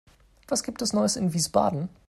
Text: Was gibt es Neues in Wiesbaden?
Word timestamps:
Was 0.47 0.63
gibt 0.63 0.81
es 0.81 0.93
Neues 0.93 1.15
in 1.15 1.31
Wiesbaden? 1.33 1.87